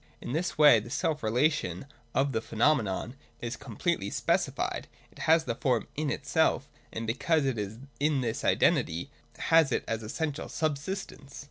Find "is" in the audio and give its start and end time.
3.39-3.55, 7.59-7.77